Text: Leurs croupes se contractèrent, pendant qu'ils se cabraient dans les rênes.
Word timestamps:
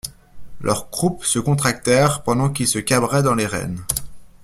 Leurs 0.61 0.89
croupes 0.89 1.25
se 1.25 1.37
contractèrent, 1.37 2.23
pendant 2.23 2.49
qu'ils 2.49 2.67
se 2.67 2.79
cabraient 2.79 3.21
dans 3.21 3.35
les 3.35 3.45
rênes. 3.45 3.85